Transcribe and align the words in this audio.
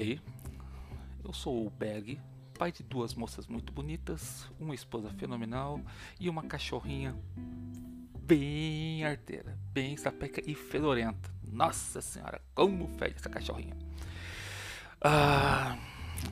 Ei, 0.00 0.20
eu 1.24 1.32
sou 1.32 1.66
o 1.66 1.70
Berg, 1.70 2.20
pai 2.56 2.70
de 2.70 2.84
duas 2.84 3.14
moças 3.14 3.48
muito 3.48 3.72
bonitas, 3.72 4.48
uma 4.60 4.72
esposa 4.72 5.10
fenomenal 5.10 5.80
e 6.20 6.28
uma 6.28 6.44
cachorrinha 6.44 7.16
bem 8.16 9.04
arteira, 9.04 9.58
bem 9.72 9.96
sapeca 9.96 10.40
e 10.48 10.54
fedorenta. 10.54 11.28
Nossa 11.50 12.00
senhora, 12.00 12.40
como 12.54 12.86
fede 12.96 13.16
essa 13.16 13.28
cachorrinha. 13.28 13.76
Ah, 15.00 15.76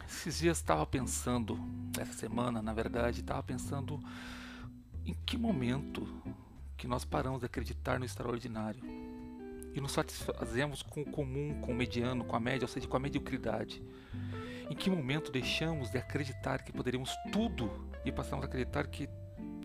esses 0.08 0.38
dias 0.38 0.58
estava 0.58 0.86
pensando, 0.86 1.58
essa 1.98 2.12
semana 2.12 2.62
na 2.62 2.72
verdade, 2.72 3.18
estava 3.18 3.42
pensando 3.42 4.00
em 5.04 5.12
que 5.26 5.36
momento 5.36 6.06
que 6.76 6.86
nós 6.86 7.04
paramos 7.04 7.40
de 7.40 7.46
acreditar 7.46 7.98
no 7.98 8.04
extraordinário 8.04 9.05
e 9.77 9.80
nos 9.80 9.93
satisfazemos 9.93 10.82
com 10.82 11.02
o 11.02 11.05
comum, 11.05 11.60
com 11.60 11.73
o 11.73 11.74
mediano, 11.74 12.24
com 12.24 12.34
a 12.34 12.41
média, 12.41 12.64
ou 12.64 12.69
seja, 12.69 12.88
com 12.88 12.96
a 12.96 13.00
mediocridade. 13.00 13.83
Em 14.70 14.74
que 14.74 14.88
momento 14.88 15.30
deixamos 15.30 15.91
de 15.91 15.98
acreditar 15.98 16.64
que 16.64 16.73
poderíamos 16.73 17.14
tudo 17.30 17.70
e 18.02 18.10
passamos 18.10 18.42
a 18.45 18.48
acreditar 18.48 18.86
que 18.86 19.06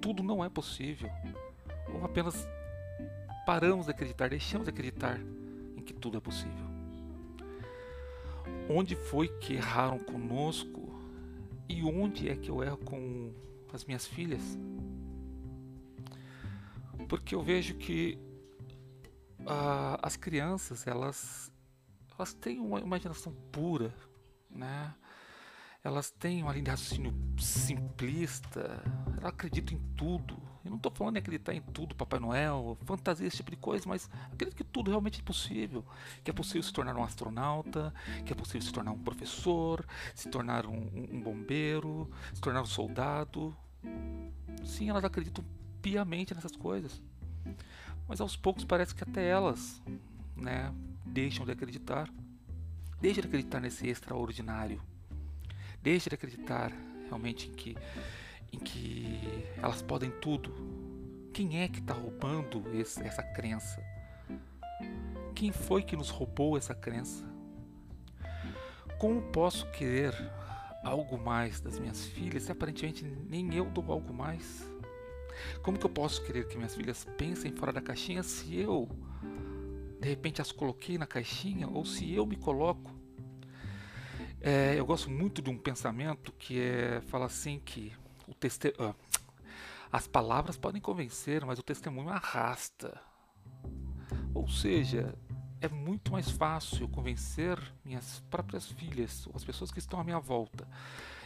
tudo 0.01 0.21
não 0.21 0.43
é 0.43 0.49
possível? 0.49 1.09
Ou 1.93 2.03
apenas 2.03 2.45
paramos 3.45 3.85
de 3.85 3.93
acreditar, 3.93 4.29
deixamos 4.29 4.65
de 4.65 4.69
acreditar 4.69 5.17
em 5.77 5.81
que 5.81 5.93
tudo 5.93 6.17
é 6.17 6.21
possível? 6.21 6.69
Onde 8.69 8.97
foi 8.97 9.29
que 9.39 9.53
erraram 9.53 9.97
conosco 9.97 10.93
e 11.69 11.83
onde 11.83 12.27
é 12.27 12.35
que 12.35 12.51
eu 12.51 12.61
erro 12.61 12.77
com 12.77 13.31
as 13.73 13.85
minhas 13.85 14.05
filhas? 14.05 14.59
Porque 17.07 17.33
eu 17.33 17.41
vejo 17.41 17.75
que 17.75 18.19
uh, 19.45 19.97
as 20.01 20.15
crianças 20.15 20.85
elas 20.87 21.51
elas 22.17 22.33
têm 22.33 22.59
uma 22.59 22.79
imaginação 22.79 23.33
pura, 23.51 23.93
né? 24.49 24.93
Elas 25.83 26.11
têm 26.11 26.41
linha 26.41 26.61
de 26.61 26.69
raciocínio 26.69 27.13
simplista, 27.39 28.83
elas 29.17 29.25
acreditam 29.25 29.75
em 29.75 29.81
tudo. 29.95 30.37
Eu 30.63 30.69
não 30.69 30.77
estou 30.77 30.91
falando 30.91 31.15
em 31.15 31.19
acreditar 31.19 31.55
em 31.55 31.61
tudo, 31.61 31.95
Papai 31.95 32.19
Noel, 32.19 32.77
fantasia, 32.85 33.25
esse 33.25 33.37
tipo 33.37 33.49
de 33.49 33.57
coisa, 33.57 33.89
mas 33.89 34.07
acredito 34.31 34.55
que 34.55 34.63
tudo 34.63 34.91
realmente 34.91 35.19
é 35.19 35.23
possível. 35.23 35.83
Que 36.23 36.29
é 36.29 36.33
possível 36.33 36.61
se 36.61 36.71
tornar 36.71 36.95
um 36.95 37.03
astronauta, 37.03 37.91
que 38.23 38.31
é 38.31 38.35
possível 38.35 38.61
se 38.61 38.71
tornar 38.71 38.91
um 38.91 38.99
professor, 38.99 39.83
se 40.13 40.29
tornar 40.29 40.67
um, 40.67 41.07
um 41.11 41.19
bombeiro, 41.19 42.07
se 42.31 42.39
tornar 42.39 42.61
um 42.61 42.67
soldado. 42.67 43.57
Sim, 44.63 44.89
elas 44.89 45.03
acreditam 45.03 45.43
piamente 45.81 46.35
nessas 46.35 46.55
coisas. 46.55 47.01
Mas 48.07 48.19
aos 48.19 48.35
poucos 48.35 48.63
parece 48.65 48.93
que 48.93 49.03
até 49.03 49.27
elas, 49.27 49.81
né, 50.35 50.73
deixam 51.05 51.45
de 51.45 51.51
acreditar. 51.51 52.09
Deixam 52.99 53.21
de 53.21 53.27
acreditar 53.27 53.59
nesse 53.59 53.87
extraordinário. 53.87 54.81
Deixam 55.81 56.09
de 56.09 56.15
acreditar 56.15 56.71
realmente 57.05 57.49
em 57.49 57.53
que, 57.53 57.77
em 58.51 58.59
que 58.59 59.19
elas 59.57 59.81
podem 59.81 60.11
tudo. 60.11 60.53
Quem 61.33 61.61
é 61.61 61.67
que 61.67 61.79
está 61.79 61.93
roubando 61.93 62.63
esse, 62.73 63.01
essa 63.01 63.23
crença? 63.23 63.81
Quem 65.33 65.51
foi 65.51 65.81
que 65.81 65.95
nos 65.95 66.09
roubou 66.09 66.57
essa 66.57 66.75
crença? 66.75 67.25
Como 68.99 69.21
posso 69.31 69.65
querer 69.71 70.13
algo 70.83 71.17
mais 71.17 71.59
das 71.59 71.79
minhas 71.79 72.05
filhas 72.05 72.43
se 72.43 72.51
aparentemente 72.51 73.03
nem 73.03 73.53
eu 73.55 73.65
dou 73.65 73.91
algo 73.91 74.13
mais? 74.13 74.70
Como 75.61 75.77
que 75.77 75.85
eu 75.85 75.89
posso 75.89 76.23
querer 76.23 76.47
que 76.47 76.57
minhas 76.57 76.75
filhas 76.75 77.05
pensem 77.17 77.51
fora 77.51 77.71
da 77.71 77.81
caixinha 77.81 78.23
se 78.23 78.55
eu, 78.57 78.89
de 79.99 80.07
repente, 80.07 80.41
as 80.41 80.51
coloquei 80.51 80.97
na 80.97 81.05
caixinha 81.05 81.67
ou 81.67 81.85
se 81.85 82.13
eu 82.13 82.25
me 82.25 82.35
coloco? 82.35 82.91
É, 84.39 84.73
eu 84.77 84.85
gosto 84.85 85.09
muito 85.09 85.41
de 85.41 85.49
um 85.49 85.57
pensamento 85.57 86.31
que 86.31 86.59
é 86.59 87.01
fala 87.01 87.27
assim 87.27 87.61
que 87.63 87.93
o 88.27 88.33
teste, 88.33 88.73
ah, 88.79 88.95
as 89.91 90.07
palavras 90.07 90.57
podem 90.57 90.81
convencer, 90.81 91.45
mas 91.45 91.59
o 91.59 91.63
testemunho 91.63 92.09
arrasta. 92.09 92.99
Ou 94.33 94.47
seja, 94.47 95.13
é 95.61 95.67
muito 95.67 96.11
mais 96.11 96.31
fácil 96.31 96.87
convencer 96.87 97.59
minhas 97.85 98.23
próprias 98.31 98.67
filhas 98.71 99.27
ou 99.27 99.33
as 99.35 99.43
pessoas 99.43 99.69
que 99.69 99.77
estão 99.77 99.99
à 99.99 100.03
minha 100.03 100.19
volta 100.19 100.67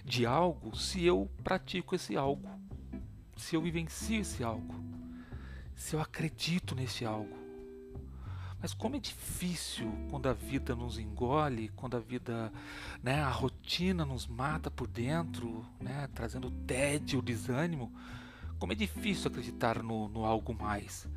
de 0.03 0.25
algo 0.25 0.75
se 0.75 1.03
eu 1.05 1.29
pratico 1.43 1.95
esse 1.95 2.17
algo 2.17 2.49
se 3.35 3.55
eu 3.55 3.61
vivencio 3.61 4.21
esse 4.21 4.43
algo, 4.43 4.75
se 5.75 5.95
eu 5.95 6.01
acredito 6.01 6.75
nesse 6.75 7.05
algo. 7.05 7.45
Mas 8.61 8.73
como 8.73 8.95
é 8.95 8.99
difícil 8.99 9.91
quando 10.09 10.27
a 10.27 10.33
vida 10.33 10.75
nos 10.75 10.97
engole, 10.97 11.69
quando 11.75 11.97
a 11.97 11.99
vida, 11.99 12.51
né, 13.03 13.21
a 13.21 13.29
rotina 13.29 14.03
nos 14.03 14.25
mata 14.25 14.71
por 14.71 14.87
dentro, 14.87 15.63
né, 15.79 16.09
trazendo 16.15 16.49
tédio, 16.49 17.21
desânimo. 17.21 17.93
Como 18.57 18.71
é 18.71 18.75
difícil 18.75 19.29
acreditar 19.29 19.83
no, 19.83 20.07
no 20.07 20.25
algo 20.25 20.51
mais, 20.53 21.07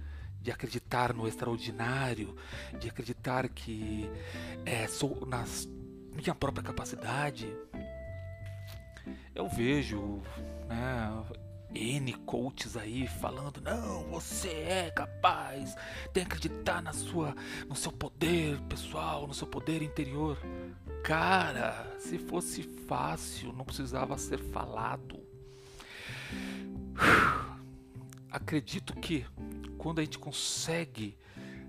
de 0.43 0.51
acreditar 0.51 1.15
no 1.15 1.27
extraordinário, 1.27 2.37
de 2.79 2.89
acreditar 2.89 3.49
que 3.49 4.11
é, 4.67 4.87
sou 4.87 5.25
na 5.25 5.45
minha 6.15 6.35
própria 6.35 6.63
capacidade. 6.63 7.47
Eu 9.35 9.49
vejo, 9.49 10.21
né, 10.69 11.25
N 11.75 12.13
coaches 12.25 12.77
aí 12.77 13.07
falando: 13.07 13.61
"Não, 13.61 14.05
você 14.11 14.49
é 14.49 14.91
capaz. 14.91 15.75
Tem 16.13 16.25
que 16.25 16.35
acreditar 16.35 16.83
na 16.83 16.93
sua 16.93 17.35
no 17.69 17.77
seu 17.77 17.93
poder 17.93 18.61
pessoal, 18.63 19.27
no 19.27 19.35
seu 19.35 19.47
poder 19.47 19.83
interior". 19.83 20.39
Cara, 21.05 21.97
se 21.99 22.19
fosse 22.19 22.63
fácil, 22.63 23.53
não 23.53 23.65
precisava 23.65 24.17
ser 24.19 24.39
falado. 24.39 25.21
Acredito 28.31 28.95
que 28.95 29.25
quando 29.79 30.01
a 30.01 30.05
gente 30.05 30.19
consegue 30.19 31.17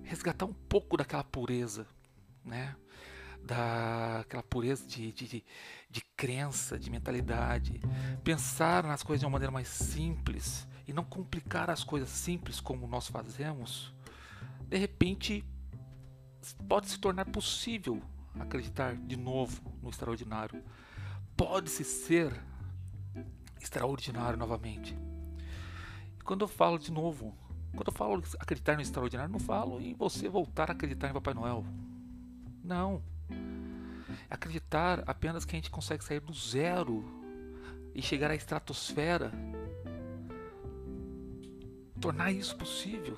resgatar 0.03 0.45
um 0.45 0.53
pouco 0.53 0.97
daquela 0.97 1.23
pureza, 1.23 1.87
né? 2.43 2.75
Daquela 3.43 4.43
pureza 4.43 4.85
de, 4.87 5.11
de, 5.11 5.43
de 5.89 6.01
crença, 6.15 6.77
de 6.77 6.89
mentalidade, 6.89 7.79
pensar 8.23 8.83
nas 8.83 9.03
coisas 9.03 9.21
de 9.21 9.25
uma 9.25 9.31
maneira 9.31 9.51
mais 9.51 9.67
simples 9.67 10.67
e 10.87 10.93
não 10.93 11.03
complicar 11.03 11.69
as 11.69 11.83
coisas 11.83 12.09
simples 12.09 12.59
como 12.59 12.87
nós 12.87 13.07
fazemos, 13.07 13.93
de 14.67 14.77
repente 14.77 15.43
pode 16.67 16.89
se 16.89 16.99
tornar 16.99 17.25
possível 17.25 18.01
acreditar 18.39 18.95
de 18.95 19.17
novo 19.17 19.61
no 19.81 19.89
extraordinário. 19.89 20.63
Pode-se 21.35 21.83
ser 21.83 22.33
extraordinário 23.59 24.37
novamente. 24.37 24.97
E 26.17 26.23
quando 26.23 26.41
eu 26.41 26.47
falo 26.47 26.77
de 26.77 26.91
novo, 26.91 27.35
quando 27.75 27.87
eu 27.87 27.93
falo 27.93 28.23
acreditar 28.39 28.75
no 28.75 28.81
extraordinário, 28.81 29.31
não 29.31 29.39
falo 29.39 29.79
em 29.79 29.93
você 29.93 30.27
voltar 30.27 30.69
a 30.69 30.73
acreditar 30.73 31.09
em 31.09 31.13
Papai 31.13 31.33
Noel. 31.33 31.65
Não. 32.63 33.01
Acreditar 34.29 35.03
apenas 35.07 35.45
que 35.45 35.55
a 35.55 35.57
gente 35.57 35.69
consegue 35.69 36.03
sair 36.03 36.19
do 36.19 36.33
zero 36.33 37.03
e 37.93 38.01
chegar 38.01 38.31
à 38.31 38.35
estratosfera. 38.35 39.31
Tornar 41.99 42.31
isso 42.31 42.55
possível. 42.55 43.17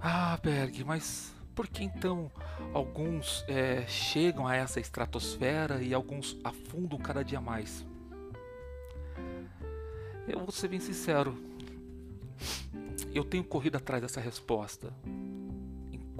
Ah, 0.00 0.36
Berg, 0.42 0.82
mas 0.84 1.32
por 1.54 1.68
que 1.68 1.84
então 1.84 2.30
alguns 2.72 3.44
é, 3.46 3.86
chegam 3.86 4.46
a 4.48 4.56
essa 4.56 4.80
estratosfera 4.80 5.82
e 5.82 5.94
alguns 5.94 6.36
afundam 6.42 6.98
cada 6.98 7.22
dia 7.22 7.40
mais? 7.40 7.86
Eu 10.26 10.40
vou 10.40 10.50
ser 10.50 10.68
bem 10.68 10.80
sincero. 10.80 11.36
Eu 13.14 13.24
tenho 13.24 13.44
corrido 13.44 13.76
atrás 13.76 14.02
dessa 14.02 14.20
resposta 14.20 14.92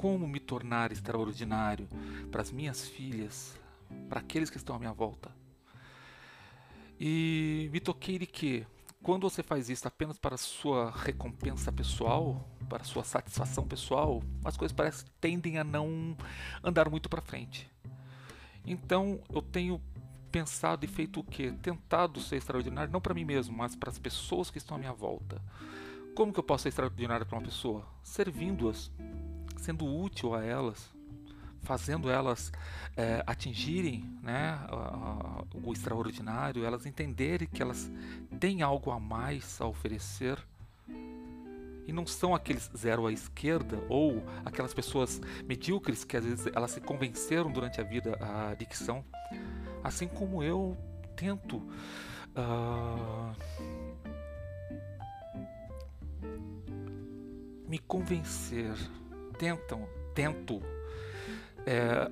como 0.03 0.27
me 0.27 0.41
tornar 0.41 0.91
extraordinário 0.91 1.87
para 2.29 2.43
as 2.43 2.51
minhas 2.51 2.89
filhas, 2.89 3.57
para 4.09 4.19
aqueles 4.19 4.51
que 4.51 4.57
estão 4.57 4.75
à 4.75 4.79
minha 4.81 4.93
volta. 4.93 5.31
E 6.99 7.71
me 7.73 7.79
toquei 7.79 8.19
de 8.19 8.27
que 8.27 8.67
quando 9.01 9.31
você 9.31 9.45
faz 9.45 9.71
isso 9.71 9.87
apenas 9.87 10.19
para 10.19 10.37
sua 10.37 10.91
recompensa 10.91 11.71
pessoal, 11.71 12.45
para 12.69 12.83
sua 12.83 13.05
satisfação 13.05 13.65
pessoal, 13.65 14.21
as 14.45 14.57
coisas 14.57 14.75
parecem 14.75 15.07
tendem 15.21 15.57
a 15.57 15.63
não 15.63 16.17
andar 16.65 16.91
muito 16.91 17.09
para 17.09 17.23
frente. 17.23 17.71
Então 18.67 19.21
eu 19.33 19.41
tenho 19.41 19.81
pensado 20.33 20.85
e 20.85 20.89
feito 20.89 21.21
o 21.21 21.25
que? 21.25 21.53
Tentado 21.53 22.21
ser 22.21 22.39
extraordinário 22.39 22.93
não 22.93 23.01
para 23.01 23.15
mim 23.15 23.25
mesmo, 23.25 23.57
mas 23.57 23.77
para 23.77 23.91
as 23.91 24.01
pessoas 24.01 24.51
que 24.51 24.59
estão 24.59 24.77
à 24.77 24.81
minha 24.81 24.93
volta. 24.93 25.41
Como 26.17 26.33
que 26.33 26.41
eu 26.41 26.45
posso 26.45 26.65
ser 26.65 26.71
extraordinário 26.71 27.25
para 27.25 27.39
uma 27.39 27.45
pessoa? 27.45 27.87
Servindo-as, 28.03 28.91
sendo 29.63 29.87
útil 29.87 30.35
a 30.35 30.45
elas, 30.45 30.91
fazendo 31.63 32.11
elas 32.11 32.53
é, 32.97 33.23
atingirem 33.27 34.05
né, 34.21 34.59
o 35.65 35.73
extraordinário, 35.73 36.65
elas 36.65 36.85
entenderem 36.85 37.49
que 37.49 37.63
elas 37.63 37.91
têm 38.41 38.63
algo 38.63 38.91
a 38.91 38.99
mais 38.99 39.61
a 39.61 39.67
oferecer. 39.67 40.39
E 41.87 41.93
não 41.93 42.07
são 42.07 42.35
aqueles 42.35 42.71
zero 42.77 43.07
à 43.07 43.13
esquerda 43.13 43.77
ou 43.89 44.23
aquelas 44.45 44.73
pessoas 44.73 45.21
medíocres 45.45 46.05
que 46.05 46.17
às 46.17 46.25
vezes 46.25 46.47
elas 46.55 46.71
se 46.71 46.81
convenceram 46.81 47.51
durante 47.51 47.81
a 47.81 47.85
vida 47.85 48.17
a 48.21 48.55
dicção. 48.55 49.05
Assim 49.83 50.07
como 50.07 50.45
eu 50.45 50.77
tento 51.17 51.57
uh, 52.37 53.35
me 57.69 57.79
convencer, 57.81 58.75
tentam, 59.43 59.89
tento 60.15 60.63
é, 61.67 62.09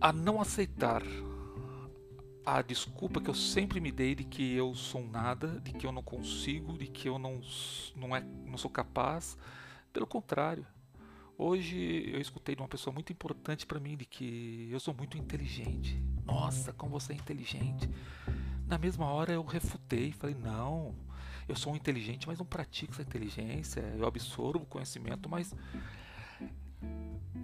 a 0.00 0.12
não 0.12 0.40
aceitar 0.40 1.02
a 2.44 2.62
desculpa 2.62 3.20
que 3.20 3.28
eu 3.28 3.34
sempre 3.34 3.80
me 3.80 3.90
dei 3.90 4.14
de 4.14 4.22
que 4.22 4.54
eu 4.54 4.72
sou 4.72 5.04
nada, 5.04 5.60
de 5.60 5.72
que 5.72 5.84
eu 5.84 5.90
não 5.90 6.04
consigo, 6.04 6.78
de 6.78 6.86
que 6.86 7.08
eu 7.08 7.18
não, 7.18 7.40
não, 7.96 8.14
é, 8.14 8.20
não 8.44 8.56
sou 8.56 8.70
capaz. 8.70 9.36
Pelo 9.92 10.06
contrário, 10.06 10.64
hoje 11.36 12.08
eu 12.14 12.20
escutei 12.20 12.54
de 12.54 12.62
uma 12.62 12.68
pessoa 12.68 12.94
muito 12.94 13.12
importante 13.12 13.66
para 13.66 13.80
mim 13.80 13.96
de 13.96 14.04
que 14.04 14.68
eu 14.70 14.78
sou 14.78 14.94
muito 14.94 15.18
inteligente. 15.18 16.00
Nossa, 16.24 16.72
como 16.72 16.92
você 16.92 17.12
é 17.12 17.16
inteligente. 17.16 17.90
Na 18.68 18.78
mesma 18.78 19.06
hora 19.06 19.32
eu 19.32 19.42
refutei, 19.42 20.12
falei: 20.12 20.36
não, 20.36 20.94
eu 21.48 21.56
sou 21.56 21.74
inteligente, 21.74 22.28
mas 22.28 22.38
não 22.38 22.46
pratico 22.46 22.92
essa 22.92 23.02
inteligência. 23.02 23.80
Eu 23.98 24.06
absorvo 24.06 24.64
conhecimento, 24.66 25.28
mas. 25.28 25.52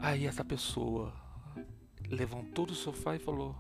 Aí 0.03 0.27
essa 0.27 0.45
pessoa 0.45 1.13
levantou 2.11 2.67
do 2.67 2.75
sofá 2.75 3.15
e 3.15 3.21
falou: 3.21 3.55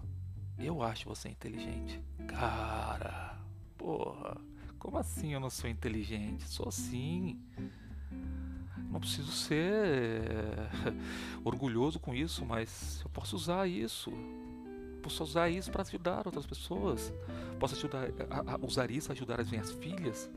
eu 0.58 0.82
acho 0.82 1.08
você 1.08 1.28
inteligente. 1.28 2.02
Cara, 2.26 3.38
porra, 3.78 4.36
como 4.76 4.98
assim 4.98 5.32
eu 5.34 5.38
não 5.38 5.48
sou 5.48 5.70
inteligente? 5.70 6.48
Sou 6.48 6.70
sim. 6.72 7.40
Não 8.90 8.98
preciso 8.98 9.30
ser 9.30 10.22
orgulhoso 11.44 12.00
com 12.00 12.12
isso, 12.12 12.44
mas 12.44 13.00
eu 13.04 13.10
posso 13.10 13.36
usar 13.36 13.68
isso. 13.68 14.10
Posso 15.00 15.22
usar 15.22 15.48
isso 15.48 15.70
para 15.70 15.82
ajudar 15.82 16.26
outras 16.26 16.44
pessoas. 16.44 17.12
Posso 17.60 17.76
ajudar, 17.76 18.08
a, 18.28 18.54
a 18.54 18.66
usar 18.66 18.90
isso 18.90 19.06
para 19.06 19.14
ajudar 19.14 19.40
as 19.40 19.48
minhas 19.48 19.70
filhas. 19.70 20.28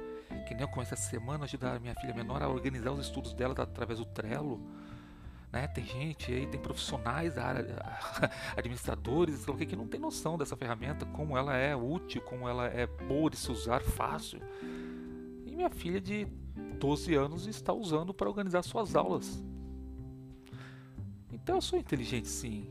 Que 0.48 0.54
nem 0.54 0.62
eu 0.62 0.68
comecei 0.68 0.96
essa 0.96 1.10
semana 1.10 1.46
ajudar 1.46 1.76
a 1.76 1.80
minha 1.80 1.96
filha 1.96 2.14
menor 2.14 2.44
a 2.44 2.48
organizar 2.48 2.92
os 2.92 3.06
estudos 3.06 3.34
dela 3.34 3.56
através 3.58 3.98
do 3.98 4.06
Trello. 4.06 4.62
Né? 5.52 5.68
Tem 5.68 5.86
gente 5.86 6.32
aí, 6.32 6.48
tem 6.48 6.60
profissionais 6.60 7.36
da 7.36 7.46
área, 7.46 7.66
administradores, 8.58 9.46
que 9.46 9.76
não 9.76 9.88
tem 9.88 10.00
noção 10.00 10.38
dessa 10.38 10.56
ferramenta, 10.56 11.06
como 11.06 11.38
ela 11.38 11.56
é 11.56 11.76
útil, 11.76 12.22
como 12.22 12.48
ela 12.48 12.68
é 12.68 12.86
boa 12.86 13.30
de 13.30 13.38
se 13.38 13.52
usar 13.52 13.82
fácil. 13.82 14.40
E 15.46 15.56
minha 15.56 15.70
filha 15.70 16.02
de 16.02 16.26
12 16.80 17.16
anos 17.16 17.48
está 17.48 17.74
usando 17.74 18.14
para 18.14 18.28
organizar 18.28 18.64
suas 18.64 18.96
aulas. 18.96 19.44
Então 21.32 21.56
eu 21.56 21.62
sou 21.62 21.78
inteligente 21.78 22.28
sim. 22.28 22.68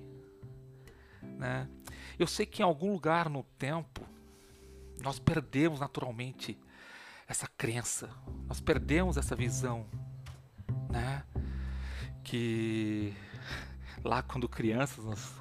Né? 1.22 1.68
Eu 2.18 2.26
sei 2.26 2.46
que 2.46 2.62
em 2.62 2.64
algum 2.64 2.92
lugar 2.92 3.28
no 3.28 3.42
tempo 3.58 4.02
nós 5.02 5.18
perdemos 5.18 5.80
naturalmente 5.80 6.58
essa 7.26 7.48
crença, 7.56 8.10
nós 8.46 8.60
perdemos 8.60 9.16
essa 9.16 9.34
visão, 9.34 9.86
né? 10.90 11.24
Que 12.24 13.14
lá 14.02 14.22
quando 14.22 14.48
crianças 14.48 15.04
nós 15.04 15.32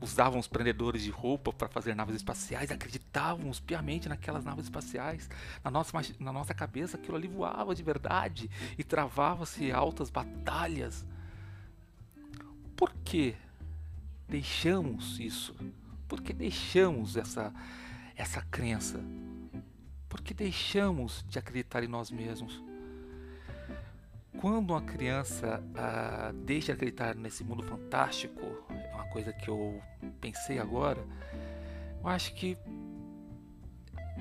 usávamos 0.00 0.46
prendedores 0.46 1.02
de 1.02 1.10
roupa 1.10 1.52
para 1.52 1.68
fazer 1.68 1.94
naves 1.94 2.16
espaciais, 2.16 2.70
acreditávamos 2.70 3.58
piamente 3.60 4.08
naquelas 4.08 4.44
naves 4.44 4.64
espaciais. 4.64 5.28
Na 5.62 5.70
nossa, 5.70 5.92
na 6.18 6.32
nossa 6.32 6.54
cabeça 6.54 6.96
aquilo 6.96 7.16
ali 7.16 7.28
voava 7.28 7.74
de 7.74 7.82
verdade 7.82 8.50
e 8.78 8.84
travava-se 8.84 9.72
altas 9.72 10.10
batalhas. 10.10 11.06
Por 12.76 12.92
que 13.04 13.34
deixamos 14.28 15.18
isso? 15.18 15.54
Por 16.08 16.20
que 16.20 16.32
deixamos 16.32 17.16
essa, 17.16 17.52
essa 18.14 18.42
crença? 18.42 19.00
Por 20.08 20.20
que 20.20 20.34
deixamos 20.34 21.24
de 21.28 21.38
acreditar 21.38 21.82
em 21.82 21.88
nós 21.88 22.10
mesmos? 22.10 22.62
Quando 24.44 24.72
uma 24.72 24.82
criança 24.82 25.64
ah, 25.74 26.30
deixa 26.44 26.66
de 26.66 26.72
acreditar 26.72 27.14
nesse 27.14 27.42
mundo 27.42 27.62
fantástico, 27.62 28.42
é 28.68 28.94
uma 28.94 29.06
coisa 29.06 29.32
que 29.32 29.48
eu 29.48 29.80
pensei 30.20 30.58
agora, 30.58 31.02
eu 31.98 32.06
acho 32.06 32.34
que 32.34 32.54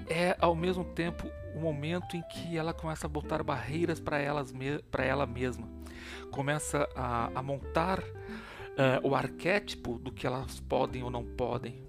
é 0.07 0.33
ao 0.39 0.55
mesmo 0.55 0.85
tempo 0.85 1.27
o 1.53 1.59
momento 1.59 2.15
em 2.15 2.21
que 2.21 2.57
ela 2.57 2.73
começa 2.73 3.05
a 3.05 3.09
botar 3.09 3.43
barreiras 3.43 3.99
para 3.99 4.17
ela 4.17 5.27
mesma, 5.27 5.67
começa 6.31 6.87
a, 6.95 7.29
a 7.37 7.43
montar 7.43 7.99
uh, 7.99 9.05
o 9.05 9.13
arquétipo 9.13 9.99
do 9.99 10.09
que 10.09 10.25
elas 10.25 10.57
podem 10.61 11.03
ou 11.03 11.11
não 11.11 11.25
podem. 11.25 11.83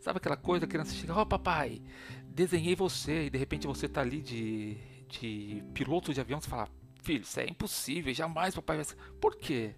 Sabe 0.00 0.16
aquela 0.16 0.36
coisa, 0.36 0.64
a 0.64 0.68
criança 0.68 0.92
chega, 0.94 1.14
ó 1.14 1.22
oh, 1.22 1.26
papai, 1.26 1.80
desenhei 2.26 2.74
você, 2.74 3.26
e 3.26 3.30
de 3.30 3.38
repente 3.38 3.68
você 3.68 3.86
tá 3.86 4.00
ali 4.00 4.20
de, 4.20 4.78
de 5.06 5.62
piloto 5.72 6.12
de 6.12 6.20
avião, 6.20 6.40
você 6.40 6.50
fala, 6.50 6.68
Filho, 7.02 7.22
isso 7.22 7.40
é 7.40 7.48
impossível, 7.48 8.14
jamais 8.14 8.54
papai 8.54 8.76
vai 8.76 8.84
ser. 8.84 8.96
Por 9.20 9.36
quê? 9.36 9.74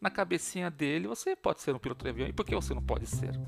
Na 0.00 0.10
cabecinha 0.10 0.70
dele 0.70 1.06
você 1.06 1.36
pode 1.36 1.60
ser 1.60 1.74
um 1.74 1.78
piloto 1.78 2.04
de 2.04 2.10
avião 2.10 2.26
e 2.26 2.32
por 2.32 2.46
que 2.46 2.54
você 2.54 2.72
não 2.72 2.82
pode 2.82 3.06
ser? 3.06 3.38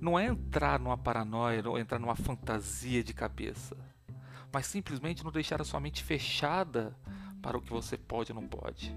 Não 0.00 0.16
é 0.16 0.26
entrar 0.26 0.78
numa 0.78 0.96
paranoia 0.96 1.68
ou 1.68 1.76
entrar 1.76 1.98
numa 1.98 2.14
fantasia 2.14 3.02
de 3.02 3.12
cabeça, 3.12 3.76
mas 4.52 4.66
simplesmente 4.66 5.24
não 5.24 5.32
deixar 5.32 5.60
a 5.60 5.64
sua 5.64 5.80
mente 5.80 6.04
fechada 6.04 6.96
para 7.42 7.58
o 7.58 7.60
que 7.62 7.70
você 7.70 7.96
pode 7.96 8.30
ou 8.30 8.40
não 8.40 8.46
pode. 8.46 8.94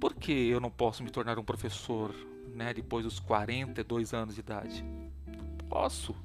Por 0.00 0.14
que 0.14 0.32
eu 0.32 0.58
não 0.58 0.70
posso 0.70 1.04
me 1.04 1.10
tornar 1.10 1.38
um 1.38 1.44
professor 1.44 2.12
né, 2.48 2.74
depois 2.74 3.04
dos 3.04 3.20
42 3.20 4.12
anos 4.12 4.34
de 4.34 4.40
idade? 4.40 4.84
Posso. 5.68 6.16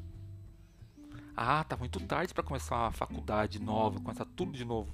Ah, 1.38 1.63
tá 1.63 1.77
muito 1.77 2.00
tarde 2.00 2.33
para 2.33 2.44
começar 2.44 2.77
uma 2.77 2.91
faculdade 2.91 3.62
nova, 3.62 4.00
começar 4.00 4.25
tudo 4.25 4.53
de 4.53 4.65
novo. 4.65 4.91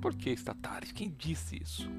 Por 0.00 0.14
que 0.14 0.30
está 0.30 0.54
tarde? 0.54 0.94
Quem 0.94 1.10
disse 1.10 1.60
isso? 1.60 1.90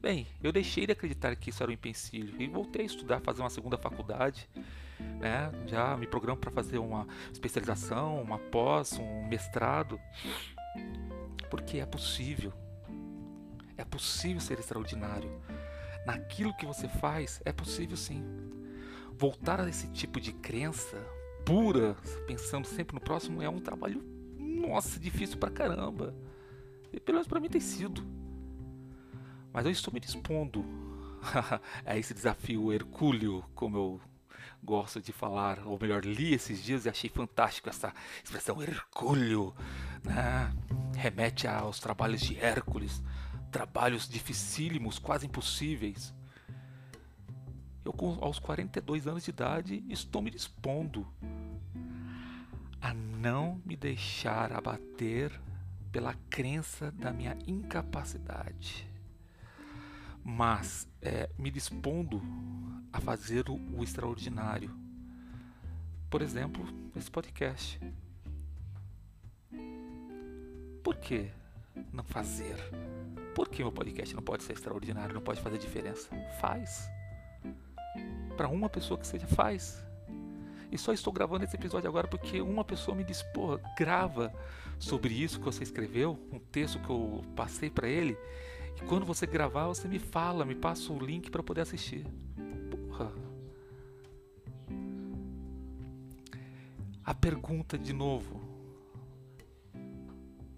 Bem, 0.00 0.26
eu 0.42 0.52
deixei 0.52 0.86
de 0.86 0.92
acreditar 0.92 1.34
que 1.34 1.50
isso 1.50 1.62
era 1.62 1.70
um 1.70 1.74
empecilho 1.74 2.40
e 2.40 2.46
voltei 2.46 2.82
a 2.82 2.86
estudar, 2.86 3.20
fazer 3.20 3.40
uma 3.40 3.50
segunda 3.50 3.78
faculdade. 3.78 4.48
Né? 5.18 5.50
Já 5.66 5.96
me 5.96 6.06
programo 6.06 6.38
para 6.38 6.50
fazer 6.50 6.78
uma 6.78 7.06
especialização, 7.32 8.22
uma 8.22 8.38
pós, 8.38 8.98
um 8.98 9.26
mestrado. 9.26 9.98
Porque 11.50 11.78
é 11.78 11.86
possível. 11.86 12.52
É 13.76 13.84
possível 13.84 14.40
ser 14.40 14.58
extraordinário. 14.58 15.30
Naquilo 16.06 16.56
que 16.56 16.66
você 16.66 16.88
faz, 16.88 17.40
é 17.44 17.52
possível 17.52 17.96
sim. 17.96 18.22
Voltar 19.18 19.60
a 19.60 19.68
esse 19.68 19.88
tipo 19.88 20.20
de 20.20 20.32
crença 20.32 20.96
pura, 21.44 21.96
pensando 22.26 22.66
sempre 22.66 22.94
no 22.94 23.00
próximo, 23.00 23.40
é 23.40 23.48
um 23.48 23.60
trabalho, 23.60 24.02
nossa, 24.38 24.98
difícil 24.98 25.38
pra 25.38 25.50
caramba. 25.50 26.14
E 26.96 27.00
pelo 27.00 27.16
menos 27.16 27.28
para 27.28 27.38
mim 27.38 27.50
tem 27.50 27.60
sido. 27.60 28.02
Mas 29.52 29.66
eu 29.66 29.70
estou 29.70 29.92
me 29.92 30.00
dispondo 30.00 30.64
a 31.84 31.96
esse 31.96 32.14
desafio 32.14 32.72
hercúleo, 32.72 33.44
como 33.54 33.76
eu 33.76 34.00
gosto 34.62 35.00
de 35.00 35.12
falar, 35.12 35.66
ou 35.66 35.78
melhor, 35.78 36.04
li 36.04 36.32
esses 36.32 36.62
dias 36.62 36.86
e 36.86 36.88
achei 36.88 37.10
fantástico 37.10 37.68
essa 37.68 37.92
expressão 38.24 38.62
hercúleo, 38.62 39.54
né? 40.02 40.50
Remete 40.96 41.46
aos 41.46 41.78
trabalhos 41.78 42.22
de 42.22 42.38
Hércules, 42.38 43.02
trabalhos 43.50 44.08
dificílimos, 44.08 44.98
quase 44.98 45.26
impossíveis. 45.26 46.14
Eu, 47.84 47.94
aos 48.22 48.38
42 48.38 49.06
anos 49.06 49.24
de 49.24 49.30
idade, 49.30 49.84
estou 49.88 50.22
me 50.22 50.30
dispondo 50.30 51.06
a 52.80 52.94
não 52.94 53.60
me 53.64 53.76
deixar 53.76 54.52
abater 54.52 55.30
pela 55.96 56.12
crença 56.28 56.92
da 56.92 57.10
minha 57.10 57.34
incapacidade, 57.46 58.86
mas 60.22 60.86
é, 61.00 61.30
me 61.38 61.50
dispondo 61.50 62.20
a 62.92 63.00
fazer 63.00 63.48
o, 63.48 63.54
o 63.54 63.82
extraordinário. 63.82 64.70
Por 66.10 66.20
exemplo, 66.20 66.68
esse 66.94 67.10
podcast. 67.10 67.80
Por 70.84 70.96
que 70.96 71.30
não 71.90 72.04
fazer? 72.04 72.56
Por 73.34 73.48
que 73.48 73.62
meu 73.62 73.72
podcast 73.72 74.14
não 74.14 74.22
pode 74.22 74.44
ser 74.44 74.52
extraordinário, 74.52 75.14
não 75.14 75.22
pode 75.22 75.40
fazer 75.40 75.56
diferença? 75.56 76.10
Faz. 76.38 76.90
Para 78.36 78.48
uma 78.48 78.68
pessoa 78.68 79.00
que 79.00 79.06
seja, 79.06 79.26
faz. 79.26 79.82
E 80.70 80.78
só 80.78 80.92
estou 80.92 81.12
gravando 81.12 81.44
esse 81.44 81.56
episódio 81.56 81.88
agora 81.88 82.08
porque 82.08 82.40
uma 82.40 82.64
pessoa 82.64 82.96
me 82.96 83.04
disse: 83.04 83.24
porra, 83.32 83.60
grava 83.76 84.32
sobre 84.78 85.14
isso 85.14 85.38
que 85.38 85.44
você 85.44 85.62
escreveu, 85.62 86.18
um 86.32 86.38
texto 86.38 86.78
que 86.80 86.90
eu 86.90 87.24
passei 87.34 87.70
para 87.70 87.88
ele. 87.88 88.16
E 88.76 88.84
quando 88.86 89.06
você 89.06 89.26
gravar, 89.26 89.66
você 89.68 89.88
me 89.88 89.98
fala, 89.98 90.44
me 90.44 90.54
passa 90.54 90.92
o 90.92 90.98
link 90.98 91.30
para 91.30 91.42
poder 91.42 91.62
assistir. 91.62 92.06
Porra. 92.70 93.12
A 97.04 97.14
pergunta 97.14 97.78
de 97.78 97.92
novo: 97.92 98.42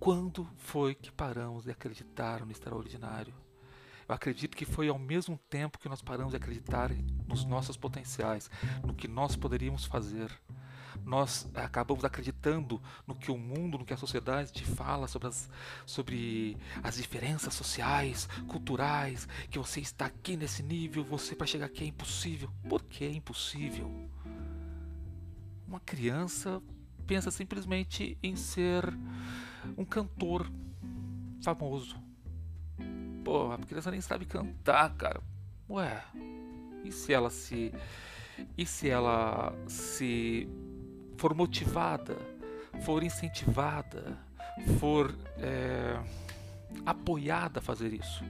Quando 0.00 0.48
foi 0.56 0.94
que 0.94 1.12
paramos 1.12 1.64
de 1.64 1.70
acreditar 1.70 2.44
no 2.44 2.50
extraordinário? 2.50 3.34
Eu 4.08 4.14
acredito 4.14 4.56
que 4.56 4.64
foi 4.64 4.88
ao 4.88 4.98
mesmo 4.98 5.38
tempo 5.50 5.78
que 5.78 5.88
nós 5.88 6.00
paramos 6.00 6.30
de 6.30 6.38
acreditar 6.38 6.90
nos 7.28 7.44
nossos 7.44 7.76
potenciais, 7.76 8.50
no 8.84 8.94
que 8.94 9.06
nós 9.06 9.36
poderíamos 9.36 9.84
fazer. 9.84 10.30
Nós 11.04 11.48
acabamos 11.54 12.04
acreditando 12.04 12.82
no 13.06 13.14
que 13.14 13.30
o 13.30 13.38
mundo, 13.38 13.78
no 13.78 13.84
que 13.84 13.94
a 13.94 13.96
sociedade 13.96 14.52
te 14.52 14.64
fala 14.64 15.06
sobre 15.06 15.28
as, 15.28 15.48
sobre 15.86 16.56
as 16.82 16.96
diferenças 16.96 17.54
sociais, 17.54 18.28
culturais, 18.48 19.28
que 19.50 19.58
você 19.58 19.80
está 19.80 20.06
aqui 20.06 20.36
nesse 20.36 20.62
nível, 20.62 21.04
você 21.04 21.34
para 21.34 21.46
chegar 21.46 21.66
aqui 21.66 21.84
é 21.84 21.86
impossível. 21.86 22.50
Por 22.68 22.82
que 22.82 23.04
é 23.04 23.12
impossível? 23.12 23.90
Uma 25.66 25.80
criança 25.80 26.60
pensa 27.06 27.30
simplesmente 27.30 28.18
em 28.22 28.36
ser 28.36 28.84
um 29.76 29.84
cantor 29.84 30.50
famoso. 31.42 31.96
Pô, 33.24 33.52
a 33.52 33.58
criança 33.58 33.90
nem 33.90 34.00
sabe 34.00 34.26
cantar, 34.26 34.94
cara. 34.94 35.22
Ué, 35.68 36.02
e 36.84 36.92
se 36.92 37.12
ela 37.12 37.30
se. 37.30 37.72
E 38.56 38.64
se 38.64 38.88
ela 38.88 39.52
se 39.66 40.48
for 41.16 41.34
motivada, 41.34 42.16
for 42.84 43.02
incentivada, 43.02 44.16
for 44.78 45.12
é, 45.38 46.00
apoiada 46.86 47.58
a 47.58 47.62
fazer 47.62 47.92
isso? 47.92 48.24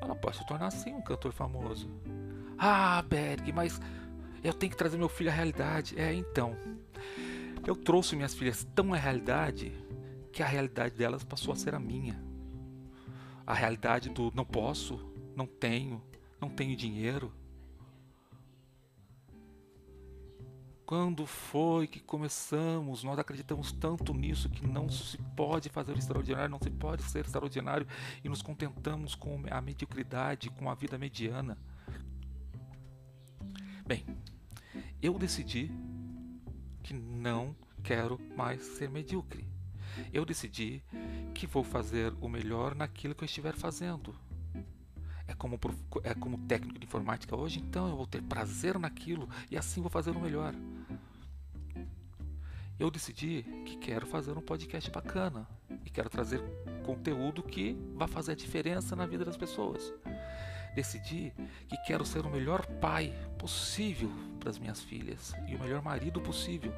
Ela 0.00 0.16
pode 0.16 0.38
se 0.38 0.46
tornar 0.46 0.66
assim 0.66 0.92
um 0.92 1.02
cantor 1.02 1.32
famoso. 1.32 1.88
Ah, 2.58 3.00
Berg, 3.02 3.52
mas 3.52 3.80
eu 4.42 4.52
tenho 4.52 4.70
que 4.70 4.76
trazer 4.76 4.96
meu 4.96 5.08
filho 5.08 5.30
à 5.30 5.32
realidade. 5.32 5.98
É, 5.98 6.12
então. 6.12 6.56
Eu 7.66 7.76
trouxe 7.76 8.16
minhas 8.16 8.34
filhas 8.34 8.66
tão 8.74 8.92
à 8.94 8.96
realidade 8.96 9.72
que 10.32 10.42
a 10.42 10.46
realidade 10.46 10.94
delas 10.94 11.22
passou 11.22 11.52
a 11.52 11.56
ser 11.56 11.74
a 11.74 11.78
minha. 11.78 12.20
A 13.46 13.54
realidade 13.54 14.08
do 14.08 14.32
não 14.34 14.44
posso, 14.44 14.98
não 15.36 15.46
tenho, 15.46 16.02
não 16.40 16.48
tenho 16.48 16.76
dinheiro. 16.76 17.32
Quando 20.90 21.24
foi 21.24 21.86
que 21.86 22.00
começamos? 22.00 23.04
Nós 23.04 23.16
acreditamos 23.16 23.70
tanto 23.70 24.12
nisso 24.12 24.50
que 24.50 24.66
não 24.66 24.88
se 24.88 25.18
pode 25.36 25.68
fazer 25.68 25.92
o 25.92 25.98
extraordinário, 25.98 26.50
não 26.50 26.58
se 26.58 26.68
pode 26.68 27.04
ser 27.04 27.24
extraordinário 27.24 27.86
e 28.24 28.28
nos 28.28 28.42
contentamos 28.42 29.14
com 29.14 29.40
a 29.50 29.60
mediocridade, 29.60 30.50
com 30.50 30.68
a 30.68 30.74
vida 30.74 30.98
mediana. 30.98 31.56
Bem, 33.86 34.04
eu 35.00 35.16
decidi 35.16 35.70
que 36.82 36.92
não 36.92 37.54
quero 37.84 38.20
mais 38.36 38.60
ser 38.60 38.90
medíocre. 38.90 39.46
Eu 40.12 40.24
decidi 40.24 40.82
que 41.34 41.46
vou 41.46 41.62
fazer 41.62 42.12
o 42.20 42.28
melhor 42.28 42.74
naquilo 42.74 43.14
que 43.14 43.22
eu 43.22 43.26
estiver 43.26 43.54
fazendo. 43.54 44.14
Como, 45.40 45.58
é 46.04 46.12
como 46.12 46.36
técnico 46.46 46.78
de 46.78 46.84
informática 46.84 47.34
hoje, 47.34 47.60
então 47.60 47.88
eu 47.88 47.96
vou 47.96 48.06
ter 48.06 48.20
prazer 48.20 48.78
naquilo 48.78 49.26
e 49.50 49.56
assim 49.56 49.80
vou 49.80 49.88
fazer 49.88 50.10
o 50.10 50.20
melhor. 50.20 50.54
Eu 52.78 52.90
decidi 52.90 53.42
que 53.64 53.78
quero 53.78 54.06
fazer 54.06 54.36
um 54.36 54.42
podcast 54.42 54.90
bacana 54.90 55.48
e 55.82 55.88
quero 55.88 56.10
trazer 56.10 56.42
conteúdo 56.84 57.42
que 57.42 57.74
vá 57.94 58.06
fazer 58.06 58.32
a 58.32 58.34
diferença 58.34 58.94
na 58.94 59.06
vida 59.06 59.24
das 59.24 59.38
pessoas. 59.38 59.94
Decidi 60.74 61.32
que 61.66 61.76
quero 61.86 62.04
ser 62.04 62.26
o 62.26 62.30
melhor 62.30 62.66
pai 62.78 63.10
possível 63.38 64.12
para 64.38 64.50
as 64.50 64.58
minhas 64.58 64.82
filhas 64.82 65.32
e 65.48 65.56
o 65.56 65.58
melhor 65.58 65.80
marido 65.80 66.20
possível. 66.20 66.74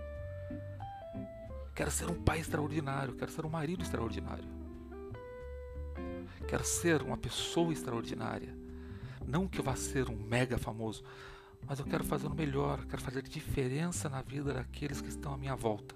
Quero 1.75 1.91
ser 1.91 2.09
um 2.09 2.23
pai 2.23 2.39
extraordinário, 2.39 3.17
quero 3.17 3.33
ser 3.33 3.45
um 3.45 3.51
marido 3.51 3.83
extraordinário. 3.83 4.62
Quero 6.47 6.65
ser 6.65 7.03
uma 7.03 7.17
pessoa 7.17 7.73
extraordinária. 7.73 8.55
Não 9.27 9.49
que 9.49 9.59
eu 9.59 9.65
vá 9.65 9.77
ser 9.77 10.09
um 10.09 10.17
mega 10.17 10.59
famoso, 10.59 11.05
mas 11.67 11.79
eu 11.79 11.85
quero 11.85 12.05
fazer 12.05 12.27
o 12.27 12.35
melhor, 12.35 12.85
quero 12.87 13.03
fazer 13.03 13.23
diferença 13.23 14.09
na 14.09 14.21
vida 14.21 14.53
daqueles 14.53 15.01
que 15.01 15.09
estão 15.09 15.33
à 15.33 15.39
minha 15.39 15.55
volta. 15.55 15.95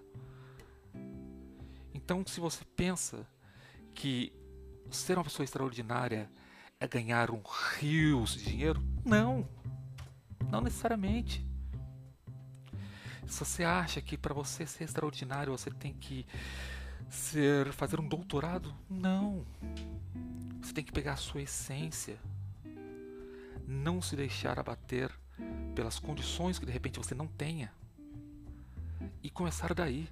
Então, 1.92 2.24
se 2.26 2.38
você 2.40 2.64
pensa 2.76 3.26
que 3.94 4.32
ser 4.90 5.18
uma 5.18 5.24
pessoa 5.24 5.44
extraordinária 5.44 6.30
é 6.78 6.86
ganhar 6.86 7.30
um 7.30 7.42
rios 7.78 8.34
de 8.34 8.44
dinheiro? 8.44 8.82
Não, 9.04 9.48
não 10.50 10.60
necessariamente. 10.60 11.44
Se 13.26 13.40
você 13.40 13.64
acha 13.64 14.00
que 14.00 14.16
para 14.16 14.32
você 14.32 14.64
ser 14.66 14.84
extraordinário 14.84 15.50
você 15.50 15.70
tem 15.70 15.92
que 15.94 16.24
ser 17.08 17.72
fazer 17.72 17.98
um 17.98 18.06
doutorado, 18.06 18.72
não. 18.88 19.44
Tem 20.76 20.84
que 20.84 20.92
pegar 20.92 21.14
a 21.14 21.16
sua 21.16 21.40
essência, 21.40 22.18
não 23.66 24.02
se 24.02 24.14
deixar 24.14 24.58
abater 24.58 25.10
pelas 25.74 25.98
condições 25.98 26.58
que 26.58 26.66
de 26.66 26.70
repente 26.70 26.98
você 26.98 27.14
não 27.14 27.26
tenha 27.26 27.72
e 29.22 29.30
começar 29.30 29.72
daí. 29.72 30.06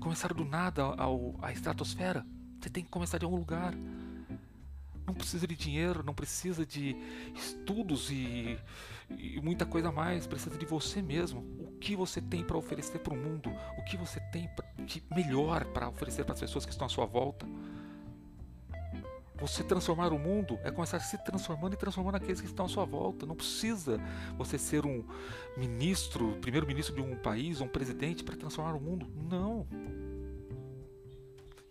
Começar 0.00 0.34
do 0.34 0.44
nada 0.44 0.82
ao, 0.82 1.36
à 1.40 1.52
estratosfera. 1.52 2.26
Você 2.60 2.68
tem 2.68 2.82
que 2.82 2.90
começar 2.90 3.18
de 3.18 3.24
algum 3.24 3.36
lugar. 3.36 3.72
Não 5.06 5.14
precisa 5.14 5.46
de 5.46 5.54
dinheiro, 5.54 6.02
não 6.02 6.14
precisa 6.14 6.66
de 6.66 6.96
estudos 7.36 8.10
e, 8.10 8.58
e 9.16 9.40
muita 9.40 9.64
coisa 9.64 9.92
mais. 9.92 10.26
Precisa 10.26 10.58
de 10.58 10.66
você 10.66 11.00
mesmo. 11.00 11.42
O 11.60 11.78
que 11.78 11.94
você 11.94 12.20
tem 12.20 12.42
para 12.42 12.58
oferecer 12.58 12.98
para 12.98 13.14
o 13.14 13.16
mundo? 13.16 13.52
O 13.78 13.84
que 13.84 13.96
você 13.96 14.18
tem 14.32 14.50
de 14.84 15.00
melhor 15.14 15.64
para 15.66 15.88
oferecer 15.88 16.24
para 16.24 16.34
as 16.34 16.40
pessoas 16.40 16.66
que 16.66 16.72
estão 16.72 16.88
à 16.88 16.90
sua 16.90 17.06
volta? 17.06 17.46
Você 19.40 19.64
transformar 19.64 20.12
o 20.12 20.18
mundo 20.18 20.58
é 20.62 20.70
começar 20.70 21.00
se 21.00 21.16
transformando 21.24 21.72
e 21.72 21.76
transformando 21.76 22.16
aqueles 22.16 22.42
que 22.42 22.46
estão 22.46 22.66
à 22.66 22.68
sua 22.68 22.84
volta. 22.84 23.24
Não 23.24 23.34
precisa 23.34 23.98
você 24.36 24.58
ser 24.58 24.84
um 24.84 25.02
ministro, 25.56 26.36
primeiro-ministro 26.42 26.94
de 26.94 27.00
um 27.00 27.16
país, 27.16 27.60
um 27.62 27.68
presidente 27.68 28.22
para 28.22 28.36
transformar 28.36 28.74
o 28.74 28.80
mundo. 28.80 29.10
Não. 29.16 29.66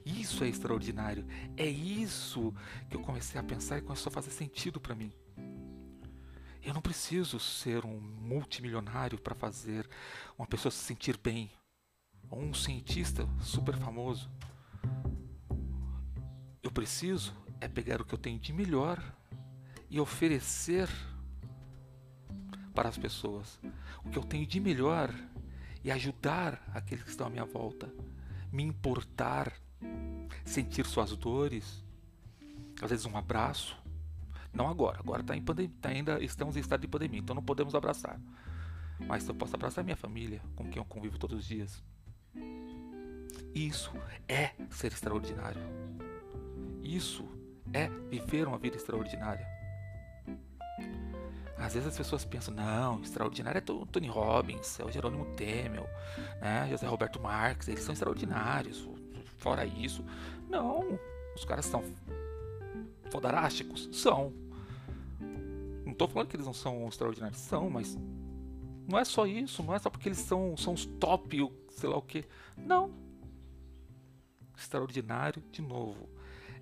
Isso 0.04 0.44
é 0.44 0.48
extraordinário. 0.48 1.24
É 1.56 1.68
isso 1.68 2.52
que 2.90 2.96
eu 2.96 3.02
comecei 3.02 3.40
a 3.40 3.44
pensar 3.44 3.78
e 3.78 3.82
começou 3.82 4.10
a 4.10 4.14
fazer 4.14 4.32
sentido 4.32 4.80
para 4.80 4.96
mim. 4.96 5.14
Eu 6.64 6.74
não 6.74 6.82
preciso 6.82 7.40
ser 7.40 7.86
um 7.86 8.00
multimilionário 8.00 9.20
para 9.20 9.36
fazer 9.36 9.88
uma 10.38 10.48
pessoa 10.48 10.72
se 10.72 10.80
sentir 10.80 11.18
bem, 11.18 11.52
ou 12.30 12.42
um 12.42 12.54
cientista 12.54 13.30
super 13.40 13.78
famoso. 13.78 14.30
Eu 16.62 16.72
preciso 16.72 17.34
é 17.62 17.68
pegar 17.68 18.02
o 18.02 18.06
que 18.06 18.14
eu 18.14 18.20
tenho 18.20 18.40
de 18.40 18.54
melhor 18.54 19.02
e 19.90 20.00
oferecer 20.00 20.90
para 22.74 22.90
as 22.90 22.98
pessoas 22.98 23.60
o 24.06 24.10
que 24.10 24.18
eu 24.18 24.24
tenho 24.24 24.46
de 24.46 24.60
melhor 24.60 25.14
e 25.84 25.92
ajudar 25.92 26.62
aqueles 26.74 27.04
que 27.04 27.10
estão 27.10 27.28
à 27.28 27.30
minha 27.30 27.46
volta, 27.46 27.92
me 28.52 28.64
importar 28.64 29.54
sentir 30.46 30.86
suas 30.86 31.16
dores, 31.16 31.84
às 32.82 32.90
vezes 32.90 33.06
um 33.06 33.18
abraço. 33.18 33.78
Não 34.54 34.68
agora, 34.68 35.00
agora 35.00 35.24
tá 35.24 35.36
em 35.36 35.42
pandemia, 35.42 35.76
tá 35.80 35.90
ainda 35.90 36.24
estamos 36.24 36.58
em 36.58 36.60
estado 36.60 36.82
de 36.82 36.88
pandemia, 36.88 37.20
então 37.20 37.36
não 37.36 37.44
podemos 37.44 37.76
abraçar. 37.76 38.20
Mas 39.08 39.28
eu 39.28 39.36
posso 39.36 39.56
abraçar 39.56 39.84
minha 39.84 39.96
família, 39.96 40.42
com 40.56 40.70
quem 40.70 40.78
eu 40.78 40.86
convivo 40.86 41.18
todos 41.18 41.40
os 41.40 41.46
dias. 41.46 41.84
Isso 43.54 43.92
é 44.28 44.54
ser 44.70 44.92
extraordinário. 44.92 45.62
Isso 46.84 47.28
é 47.74 47.88
viver 48.10 48.48
uma 48.48 48.58
vida 48.58 48.78
extraordinária. 48.78 49.48
Às 51.58 51.74
vezes 51.74 51.90
as 51.90 51.98
pessoas 51.98 52.24
pensam, 52.24 52.54
não, 52.54 53.02
extraordinário 53.02 53.58
é 53.58 53.62
Tony 53.62 54.08
Robbins, 54.08 54.80
é 54.80 54.86
o 54.86 54.92
Jerônimo 54.92 55.26
Temel, 55.36 55.88
né, 56.40 56.68
José 56.70 56.88
Roberto 56.88 57.20
Marques, 57.20 57.68
eles 57.68 57.84
são 57.84 57.94
extraordinários. 57.94 58.88
Fora 59.38 59.66
isso, 59.66 60.04
não, 60.50 60.98
os 61.36 61.44
caras 61.46 61.66
são 61.66 61.84
fodarásticos? 63.12 63.90
São. 63.92 64.34
Não 65.86 65.92
estou 65.92 66.08
falando 66.08 66.30
que 66.30 66.36
eles 66.36 66.46
não 66.46 66.54
são 66.54 66.88
extraordinários, 66.88 67.40
são, 67.40 67.70
mas 67.70 67.98
não 68.88 68.98
é 68.98 69.04
só 69.04 69.28
isso, 69.28 69.62
não 69.62 69.76
é 69.76 69.80
só 69.80 69.90
porque 69.90 70.08
eles 70.08 70.20
são, 70.20 70.56
são 70.58 70.74
os 70.74 70.86
top, 70.86 71.52
sei 71.70 71.90
lá 71.90 71.98
o 71.98 72.02
que. 72.02 72.26
Não. 72.58 72.92
Extraordinário, 74.58 75.44
de 75.52 75.62
novo, 75.62 76.10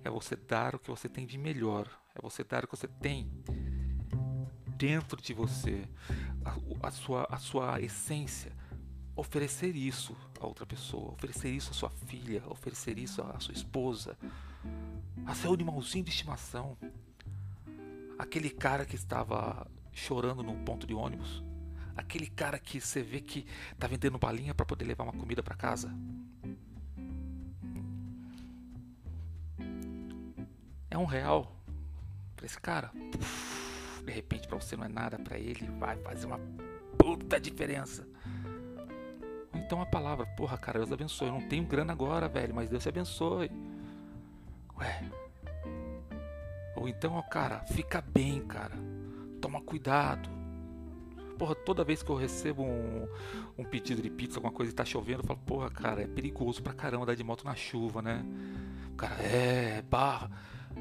é 0.04 0.10
você 0.10 0.36
dar 0.36 0.74
o 0.74 0.78
que 0.78 0.90
você 0.90 1.08
tem 1.08 1.26
de 1.26 1.38
melhor, 1.38 1.88
é 2.14 2.20
você 2.20 2.44
dar 2.44 2.64
o 2.64 2.68
que 2.68 2.76
você 2.76 2.88
tem 2.88 3.30
dentro 4.76 5.20
de 5.20 5.34
você, 5.34 5.88
a, 6.44 6.86
a, 6.86 6.90
sua, 6.90 7.26
a 7.28 7.36
sua 7.38 7.80
essência, 7.80 8.52
oferecer 9.16 9.74
isso 9.74 10.16
a 10.40 10.46
outra 10.46 10.64
pessoa, 10.64 11.12
oferecer 11.12 11.50
isso 11.50 11.70
à 11.70 11.74
sua 11.74 11.90
filha, 11.90 12.42
oferecer 12.46 12.96
isso 12.96 13.20
à 13.20 13.40
sua 13.40 13.52
esposa, 13.52 14.16
a 15.26 15.34
seu 15.34 15.52
animalzinho 15.52 16.04
de 16.04 16.10
estimação, 16.10 16.78
aquele 18.16 18.50
cara 18.50 18.86
que 18.86 18.94
estava 18.94 19.66
chorando 19.92 20.42
no 20.42 20.54
ponto 20.64 20.86
de 20.86 20.94
ônibus, 20.94 21.42
aquele 21.96 22.28
cara 22.28 22.58
que 22.58 22.80
você 22.80 23.02
vê 23.02 23.20
que 23.20 23.44
está 23.72 23.88
vendendo 23.88 24.16
balinha 24.16 24.54
para 24.54 24.64
poder 24.64 24.84
levar 24.84 25.04
uma 25.04 25.12
comida 25.12 25.42
para 25.42 25.56
casa. 25.56 25.92
Um 30.98 31.04
real 31.04 31.54
para 32.36 32.46
esse 32.46 32.60
cara, 32.60 32.90
de 34.04 34.12
repente 34.12 34.46
para 34.46 34.60
você 34.60 34.76
não 34.76 34.84
é 34.84 34.88
nada, 34.88 35.18
para 35.18 35.38
ele 35.38 35.66
vai 35.78 35.96
fazer 35.98 36.26
uma 36.26 36.40
puta 36.96 37.40
diferença. 37.40 38.06
Ou 39.52 39.60
então 39.60 39.80
a 39.80 39.86
palavra, 39.86 40.26
porra, 40.26 40.56
cara, 40.58 40.78
Deus 40.78 40.92
abençoe. 40.92 41.28
Eu 41.28 41.34
não 41.34 41.48
tenho 41.48 41.64
grana 41.64 41.92
agora, 41.92 42.28
velho, 42.28 42.54
mas 42.54 42.68
Deus 42.68 42.82
te 42.82 42.88
abençoe. 42.88 43.50
Ué. 44.78 45.10
Ou 46.76 46.88
então, 46.88 47.14
ó, 47.14 47.22
cara, 47.22 47.60
fica 47.66 48.00
bem, 48.00 48.40
cara. 48.46 48.74
Toma 49.40 49.60
cuidado. 49.60 50.28
Porra, 51.38 51.54
toda 51.54 51.84
vez 51.84 52.02
que 52.02 52.10
eu 52.10 52.16
recebo 52.16 52.62
um, 52.62 53.08
um 53.56 53.64
pedido 53.64 54.02
de 54.02 54.10
pizza, 54.10 54.38
alguma 54.38 54.52
coisa 54.52 54.72
e 54.72 54.74
tá 54.74 54.84
chovendo, 54.84 55.20
eu 55.20 55.26
falo, 55.26 55.38
porra, 55.40 55.70
cara, 55.70 56.02
é 56.02 56.06
perigoso 56.06 56.62
pra 56.62 56.72
caramba 56.72 57.04
andar 57.04 57.14
de 57.14 57.22
moto 57.22 57.44
na 57.44 57.54
chuva, 57.54 58.02
né? 58.02 58.24
O 58.92 58.96
cara, 58.96 59.22
é, 59.22 59.82
barra. 59.82 60.30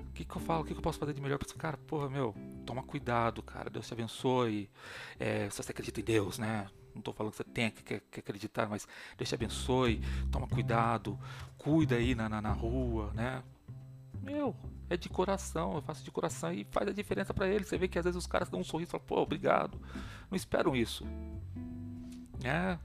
O 0.10 0.14
que, 0.14 0.26
que 0.26 0.36
eu 0.36 0.42
falo? 0.42 0.62
O 0.62 0.66
que, 0.66 0.74
que 0.74 0.80
eu 0.80 0.84
posso 0.84 1.00
fazer 1.00 1.14
de 1.14 1.22
melhor 1.22 1.38
pra 1.38 1.48
esse 1.48 1.56
cara? 1.56 1.78
Porra, 1.78 2.10
meu, 2.10 2.36
toma 2.66 2.84
cuidado, 2.84 3.42
cara. 3.42 3.70
Deus 3.70 3.88
te 3.88 3.94
abençoe. 3.94 4.70
É, 5.20 5.50
se 5.50 5.62
você 5.62 5.72
acredita 5.72 6.00
em 6.00 6.04
Deus, 6.04 6.38
né? 6.38 6.70
Não 6.94 7.00
estou 7.00 7.14
falando 7.14 7.32
que 7.32 7.38
você 7.38 7.44
tem 7.44 7.70
que, 7.70 8.00
que, 8.00 8.20
acreditar, 8.20 8.68
mas 8.68 8.88
Deus 9.18 9.30
te 9.30 9.36
abençoe. 9.36 10.02
Toma 10.32 10.48
cuidado. 10.48 11.18
Cuida 11.58 11.96
aí 11.96 12.16
na, 12.16 12.28
na, 12.28 12.42
na 12.42 12.52
rua, 12.52 13.12
né? 13.14 13.44
Meu, 14.22 14.56
é 14.90 14.98
de 14.98 15.10
coração, 15.10 15.76
eu 15.76 15.82
faço 15.82 16.04
de 16.04 16.12
coração 16.12 16.52
e 16.52 16.66
faz 16.72 16.88
a 16.88 16.94
diferença 16.94 17.34
para 17.34 17.48
eles. 17.48 17.68
Você 17.68 17.78
vê 17.78 17.88
que 17.88 18.00
às 18.00 18.06
vezes 18.06 18.18
os 18.18 18.28
caras 18.28 18.50
dão 18.50 18.60
um 18.60 18.64
sorriso 18.64 18.90
e 18.90 18.92
falam, 18.92 19.06
pô, 19.06 19.22
obrigado. 19.22 19.80
Não 20.30 20.36
esperam 20.36 20.76
isso. 20.76 21.06
É. 22.44 22.78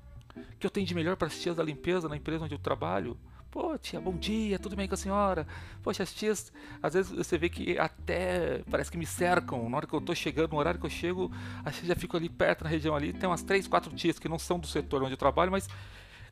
que 0.59 0.67
eu 0.67 0.71
tenho 0.71 0.87
de 0.87 0.95
melhor 0.95 1.17
para 1.17 1.29
as 1.29 1.39
tias 1.39 1.57
da 1.57 1.63
limpeza 1.63 2.09
na 2.09 2.17
empresa 2.17 2.45
onde 2.45 2.55
eu 2.55 2.59
trabalho? 2.59 3.19
Pô, 3.53 3.77
tia, 3.77 4.01
bom 4.01 4.17
dia, 4.17 4.59
tudo 4.59 4.75
bem 4.75 4.89
com 4.89 4.95
a 4.95 4.97
senhora? 4.97 5.47
Poxa, 5.83 6.03
as 6.03 6.15
tias, 6.15 6.51
às 6.83 6.95
vezes 6.95 7.13
você 7.13 7.37
vê 7.37 7.51
que 7.51 7.79
até 7.79 8.63
parece 8.71 8.91
que 8.91 8.97
me 8.97 9.05
cercam. 9.05 9.69
Na 9.69 9.77
hora 9.77 9.87
que 9.87 9.93
eu 9.93 10.01
tô 10.01 10.15
chegando, 10.15 10.53
no 10.53 10.57
horário 10.57 10.81
que 10.81 10.87
eu 10.87 10.91
chego, 10.91 11.31
as 11.63 11.75
tias 11.75 11.89
já 11.89 11.95
ficam 11.95 12.19
ali 12.19 12.31
perto 12.31 12.65
na 12.65 12.71
região 12.71 12.97
ali. 12.97 13.13
Tem 13.13 13.29
umas 13.29 13.43
três, 13.43 13.69
quatro 13.69 13.95
tias 13.95 14.19
que 14.19 14.27
não 14.27 14.39
são 14.39 14.59
do 14.59 14.67
setor 14.67 15.03
onde 15.03 15.13
eu 15.13 15.19
trabalho, 15.19 15.53
mas 15.53 15.69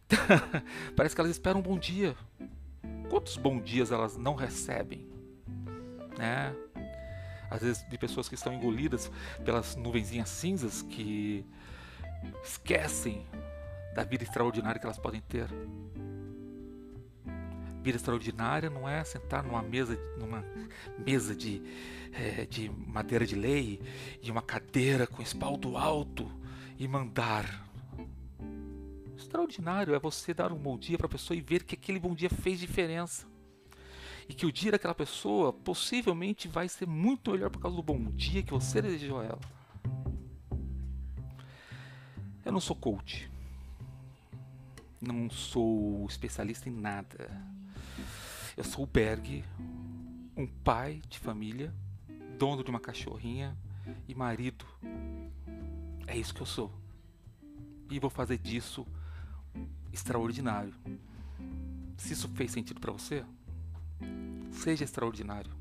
parece 0.97 1.15
que 1.15 1.21
elas 1.21 1.31
esperam 1.31 1.61
um 1.61 1.63
bom 1.63 1.79
dia. 1.79 2.17
Quantos 3.11 3.37
bons 3.37 3.63
dias 3.65 3.93
elas 3.93 4.17
não 4.17 4.35
recebem? 4.35 5.07
Né? 6.17 6.57
Às 7.51 7.61
vezes 7.61 7.87
de 7.87 7.99
pessoas 7.99 8.31
que 8.31 8.35
estão 8.35 8.51
engolidas 8.51 9.13
pelas 9.45 9.77
nuvenzinhas 9.77 10.31
cinzas 10.31 10.81
que 10.81 11.45
esquecem 12.43 13.27
da 13.95 14.05
vida 14.05 14.25
extraordinária 14.25 14.81
que 14.81 14.87
elas 14.87 14.99
podem 14.99 15.21
ter. 15.21 15.51
Vida 17.83 17.97
extraordinária 17.97 18.69
não 18.69 18.87
é 18.87 19.03
sentar 19.05 19.43
numa 19.43 19.63
mesa, 19.63 19.99
numa 20.19 20.45
mesa 20.99 21.35
de, 21.35 21.63
é, 22.13 22.45
de 22.45 22.69
madeira 22.69 23.27
de 23.27 23.35
lei 23.35 23.81
e 24.23 24.31
uma 24.31 24.43
cadeira 24.43 25.07
com 25.07 25.23
espaldo 25.23 25.79
alto 25.79 26.31
e 26.79 26.87
mandar. 26.87 27.67
Extraordinário 29.17 29.95
é 29.95 29.99
você 29.99 30.35
dar 30.35 30.53
um 30.53 30.59
bom 30.59 30.79
dia 30.79 30.99
para 30.99 31.07
a 31.07 31.11
pessoa 31.11 31.37
e 31.37 31.41
ver 31.41 31.65
que 31.65 31.75
aquele 31.75 31.99
bom 31.99 32.15
dia 32.15 32.29
fez 32.29 32.59
diferença. 32.59 33.27
E 34.29 34.35
que 34.35 34.45
o 34.45 34.53
dia 34.53 34.73
daquela 34.73 34.95
pessoa 34.95 35.53
possivelmente 35.53 36.49
vai 36.49 36.69
ser 36.69 36.87
muito 36.87 37.33
melhor 37.33 37.51
por 37.51 37.61
causa 37.61 37.77
do 37.77 37.83
bom 37.83 37.99
dia 38.13 38.43
que 38.43 38.53
você 38.53 38.83
desejou 38.83 39.21
a 39.21 39.25
ela. 39.25 39.41
Eu 42.45 42.53
não 42.53 42.61
sou 42.61 42.77
coach. 42.77 43.31
Não 45.01 45.31
sou 45.31 46.07
especialista 46.07 46.69
em 46.69 46.73
nada 46.73 47.31
eu 48.61 48.65
sou 48.65 48.85
o 48.85 48.87
Berg, 48.87 49.43
um 50.37 50.47
pai 50.47 51.01
de 51.09 51.19
família, 51.19 51.73
dono 52.39 52.63
de 52.63 52.69
uma 52.69 52.79
cachorrinha 52.79 53.57
e 54.07 54.15
marido. 54.15 54.67
É 56.07 56.15
isso 56.15 56.35
que 56.35 56.43
eu 56.43 56.47
sou. 56.47 56.71
E 57.91 57.99
vou 57.99 58.11
fazer 58.11 58.37
disso 58.37 58.87
extraordinário. 59.91 60.75
Se 61.97 62.13
isso 62.13 62.29
fez 62.35 62.53
sentido 62.53 62.81
para 62.81 62.93
você, 62.93 63.25
seja 64.51 64.85
extraordinário. 64.85 65.53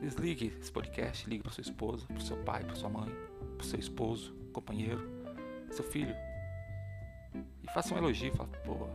Desligue 0.00 0.52
esse 0.60 0.72
podcast, 0.72 1.30
ligue 1.30 1.44
para 1.44 1.52
sua 1.52 1.62
esposa, 1.62 2.06
para 2.06 2.20
seu 2.20 2.36
pai, 2.38 2.64
para 2.64 2.74
sua 2.74 2.88
mãe, 2.88 3.14
para 3.56 3.64
seu 3.64 3.78
esposo, 3.78 4.34
companheiro, 4.52 5.08
seu 5.70 5.84
filho. 5.84 6.25
E 7.66 7.72
faça 7.72 7.92
um 7.92 7.98
elogio, 7.98 8.32
fala, 8.34 8.48
pô, 8.64 8.88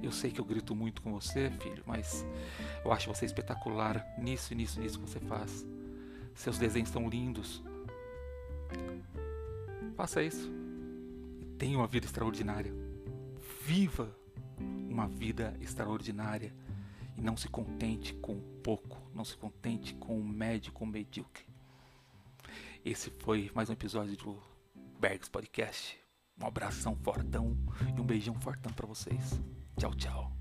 eu 0.00 0.12
sei 0.12 0.30
que 0.30 0.40
eu 0.40 0.44
grito 0.44 0.74
muito 0.74 1.02
com 1.02 1.12
você, 1.12 1.50
filho, 1.50 1.82
mas 1.84 2.24
eu 2.84 2.92
acho 2.92 3.12
você 3.12 3.26
espetacular 3.26 4.06
nisso, 4.18 4.54
nisso, 4.54 4.80
nisso 4.80 5.00
que 5.00 5.10
você 5.10 5.18
faz. 5.20 5.66
Seus 6.34 6.58
desenhos 6.58 6.90
são 6.90 7.08
lindos. 7.08 7.62
Faça 9.96 10.22
isso. 10.22 10.50
Tenha 11.58 11.78
uma 11.78 11.86
vida 11.86 12.06
extraordinária. 12.06 12.72
Viva 13.64 14.14
uma 14.58 15.08
vida 15.08 15.56
extraordinária. 15.60 16.54
E 17.16 17.20
não 17.22 17.36
se 17.36 17.48
contente 17.48 18.12
com 18.14 18.38
pouco. 18.62 18.98
Não 19.14 19.24
se 19.24 19.36
contente 19.36 19.94
com 19.94 20.20
o 20.20 20.24
médio, 20.24 20.72
com 20.72 20.84
o 20.84 20.88
medíocre. 20.88 21.44
Esse 22.84 23.10
foi 23.10 23.50
mais 23.54 23.70
um 23.70 23.72
episódio 23.72 24.14
do 24.16 24.38
Bergs 25.00 25.30
Podcast. 25.30 26.05
Um 26.40 26.46
abração 26.46 26.94
fortão 26.96 27.56
e 27.96 28.00
um 28.00 28.04
beijão 28.04 28.34
fortão 28.34 28.72
para 28.72 28.86
vocês. 28.86 29.40
Tchau, 29.78 29.94
tchau. 29.94 30.32